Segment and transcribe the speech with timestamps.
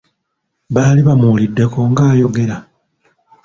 [0.73, 2.57] Baali bamuwuliddeko ng'ayogera?